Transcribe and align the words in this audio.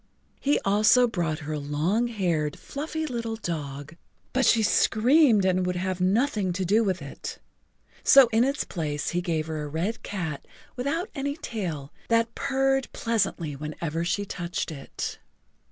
He 0.39 0.59
also 0.61 1.07
brought 1.07 1.37
her 1.45 1.53
a 1.53 1.59
long 1.59 2.07
haired, 2.07 2.57
fluffy 2.57 3.05
little 3.05 3.35
dog, 3.35 3.95
but 4.33 4.47
she 4.47 4.63
screamed 4.63 5.45
and 5.45 5.63
would 5.63 5.75
have 5.75 6.01
nothing 6.01 6.53
to 6.53 6.65
do 6.65 6.83
with 6.83 7.03
it, 7.03 7.37
so 8.03 8.27
in 8.31 8.43
its 8.43 8.63
place 8.63 9.09
he 9.09 9.21
gave 9.21 9.45
her 9.45 9.61
a 9.61 9.67
red 9.67 10.01
cat 10.01 10.47
without 10.75 11.11
any 11.13 11.37
tail 11.37 11.93
that 12.07 12.33
purred 12.33 12.91
pleasantly 12.93 13.55
whenever 13.55 14.03
she 14.03 14.25
touched 14.25 14.71
it. 14.71 15.19